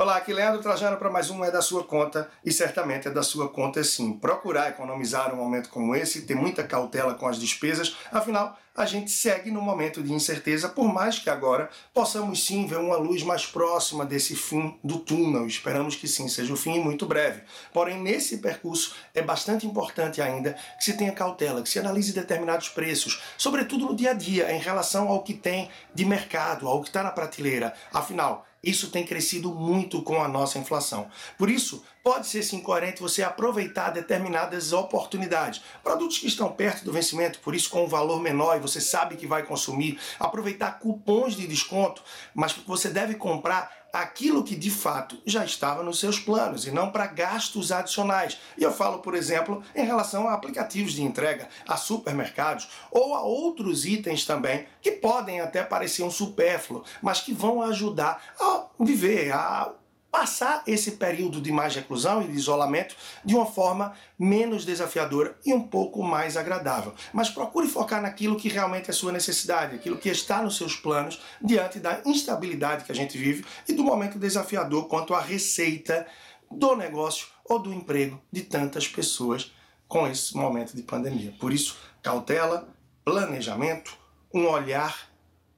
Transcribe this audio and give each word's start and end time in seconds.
Olá, 0.00 0.16
aqui 0.16 0.32
Leandro 0.32 0.62
Trajano 0.62 0.96
para 0.96 1.10
mais 1.10 1.28
um 1.28 1.44
É 1.44 1.50
da 1.50 1.60
Sua 1.60 1.84
Conta 1.84 2.30
e 2.42 2.50
certamente 2.50 3.06
é 3.06 3.10
da 3.10 3.22
sua 3.22 3.50
conta 3.50 3.84
sim. 3.84 4.14
Procurar 4.14 4.70
economizar 4.70 5.34
um 5.34 5.36
momento 5.36 5.68
como 5.68 5.94
esse, 5.94 6.22
ter 6.22 6.34
muita 6.34 6.64
cautela 6.64 7.12
com 7.12 7.28
as 7.28 7.38
despesas, 7.38 7.94
afinal, 8.10 8.56
a 8.74 8.86
gente 8.86 9.10
segue 9.10 9.50
no 9.50 9.60
momento 9.60 10.02
de 10.02 10.10
incerteza, 10.10 10.70
por 10.70 10.90
mais 10.90 11.18
que 11.18 11.28
agora 11.28 11.68
possamos 11.92 12.46
sim 12.46 12.66
ver 12.66 12.78
uma 12.78 12.96
luz 12.96 13.22
mais 13.22 13.44
próxima 13.44 14.06
desse 14.06 14.34
fim 14.34 14.78
do 14.82 15.00
túnel. 15.00 15.46
Esperamos 15.46 15.96
que 15.96 16.08
sim, 16.08 16.28
seja 16.28 16.54
o 16.54 16.56
fim 16.56 16.80
muito 16.80 17.04
breve. 17.04 17.42
Porém, 17.70 18.00
nesse 18.00 18.38
percurso 18.38 18.94
é 19.14 19.20
bastante 19.20 19.66
importante 19.66 20.22
ainda 20.22 20.56
que 20.78 20.84
se 20.84 20.94
tenha 20.94 21.12
cautela, 21.12 21.62
que 21.62 21.68
se 21.68 21.78
analise 21.78 22.14
determinados 22.14 22.70
preços, 22.70 23.20
sobretudo 23.36 23.84
no 23.84 23.94
dia 23.94 24.12
a 24.12 24.14
dia, 24.14 24.50
em 24.50 24.60
relação 24.60 25.08
ao 25.08 25.22
que 25.22 25.34
tem 25.34 25.68
de 25.94 26.06
mercado, 26.06 26.66
ao 26.66 26.80
que 26.80 26.88
está 26.88 27.02
na 27.02 27.10
prateleira. 27.10 27.74
Afinal, 27.92 28.46
isso 28.62 28.90
tem 28.90 29.06
crescido 29.06 29.54
muito 29.54 30.02
com 30.02 30.22
a 30.22 30.28
nossa 30.28 30.58
inflação. 30.58 31.10
Por 31.38 31.48
isso, 31.48 31.82
pode 32.02 32.26
ser 32.26 32.42
sim 32.42 32.60
coerente 32.60 33.00
você 33.00 33.22
aproveitar 33.22 33.90
determinadas 33.90 34.72
oportunidades. 34.72 35.62
Produtos 35.82 36.18
que 36.18 36.26
estão 36.26 36.52
perto 36.52 36.84
do 36.84 36.92
vencimento, 36.92 37.40
por 37.40 37.54
isso 37.54 37.70
com 37.70 37.84
um 37.84 37.88
valor 37.88 38.20
menor 38.20 38.56
e 38.56 38.60
você 38.60 38.80
sabe 38.80 39.16
que 39.16 39.26
vai 39.26 39.44
consumir, 39.44 39.98
aproveitar 40.18 40.78
cupons 40.78 41.34
de 41.34 41.46
desconto, 41.46 42.02
mas 42.34 42.52
você 42.52 42.90
deve 42.90 43.14
comprar 43.14 43.80
aquilo 43.92 44.44
que 44.44 44.54
de 44.54 44.70
fato 44.70 45.20
já 45.26 45.44
estava 45.44 45.82
nos 45.82 45.98
seus 45.98 46.18
planos 46.18 46.66
e 46.66 46.70
não 46.70 46.90
para 46.90 47.06
gastos 47.06 47.72
adicionais. 47.72 48.38
E 48.56 48.62
eu 48.62 48.72
falo, 48.72 49.00
por 49.00 49.14
exemplo, 49.14 49.62
em 49.74 49.84
relação 49.84 50.28
a 50.28 50.34
aplicativos 50.34 50.92
de 50.92 51.02
entrega, 51.02 51.48
a 51.66 51.76
supermercados 51.76 52.68
ou 52.90 53.14
a 53.14 53.22
outros 53.22 53.84
itens 53.84 54.24
também 54.24 54.66
que 54.80 54.92
podem 54.92 55.40
até 55.40 55.62
parecer 55.62 56.02
um 56.02 56.10
supérfluo, 56.10 56.84
mas 57.02 57.20
que 57.20 57.32
vão 57.32 57.62
ajudar 57.62 58.22
a 58.38 58.49
viver, 58.84 59.32
a 59.32 59.72
passar 60.10 60.62
esse 60.66 60.92
período 60.92 61.40
de 61.40 61.52
mais 61.52 61.74
reclusão 61.74 62.22
e 62.22 62.28
de 62.28 62.36
isolamento 62.36 62.96
de 63.24 63.34
uma 63.34 63.46
forma 63.46 63.94
menos 64.18 64.64
desafiadora 64.64 65.38
e 65.46 65.54
um 65.54 65.62
pouco 65.62 66.02
mais 66.02 66.36
agradável. 66.36 66.92
Mas 67.12 67.30
procure 67.30 67.68
focar 67.68 68.02
naquilo 68.02 68.36
que 68.36 68.48
realmente 68.48 68.90
é 68.90 68.92
sua 68.92 69.12
necessidade, 69.12 69.76
aquilo 69.76 69.96
que 69.96 70.08
está 70.08 70.42
nos 70.42 70.56
seus 70.56 70.74
planos 70.74 71.20
diante 71.40 71.78
da 71.78 72.00
instabilidade 72.04 72.84
que 72.84 72.92
a 72.92 72.94
gente 72.94 73.16
vive 73.16 73.44
e 73.68 73.72
do 73.72 73.84
momento 73.84 74.18
desafiador 74.18 74.88
quanto 74.88 75.14
à 75.14 75.20
receita 75.20 76.06
do 76.50 76.74
negócio 76.74 77.28
ou 77.44 77.60
do 77.60 77.72
emprego 77.72 78.20
de 78.32 78.42
tantas 78.42 78.88
pessoas 78.88 79.52
com 79.86 80.06
esse 80.06 80.36
momento 80.36 80.74
de 80.74 80.82
pandemia. 80.82 81.34
Por 81.38 81.52
isso, 81.52 81.78
cautela, 82.02 82.68
planejamento, 83.04 83.96
um 84.32 84.46
olhar 84.46 85.09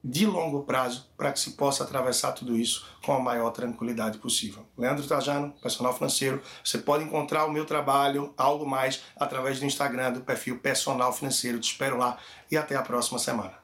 de 0.04 0.26
longo 0.26 0.64
prazo 0.64 1.08
para 1.16 1.32
que 1.32 1.38
se 1.38 1.52
possa 1.52 1.84
atravessar 1.84 2.32
tudo 2.32 2.56
isso 2.56 2.86
com 3.04 3.12
a 3.12 3.20
maior 3.20 3.50
tranquilidade 3.50 4.18
possível. 4.18 4.66
Leandro 4.76 5.06
Trajano, 5.06 5.54
personal 5.62 5.94
financeiro. 5.94 6.42
Você 6.64 6.78
pode 6.78 7.04
encontrar 7.04 7.44
o 7.44 7.52
meu 7.52 7.64
trabalho, 7.64 8.34
algo 8.36 8.66
mais, 8.68 9.02
através 9.16 9.60
do 9.60 9.66
Instagram 9.66 10.12
do 10.12 10.20
perfil 10.20 10.58
Personal 10.58 11.12
Financeiro. 11.12 11.60
Te 11.60 11.70
espero 11.70 11.96
lá 11.96 12.18
e 12.50 12.56
até 12.56 12.74
a 12.74 12.82
próxima 12.82 13.18
semana. 13.18 13.61